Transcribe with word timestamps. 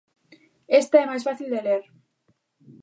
Esta 0.81 0.95
é 0.99 1.05
máis 1.09 1.25
fácil 1.27 1.47
de 1.51 1.61
ler. 1.67 1.83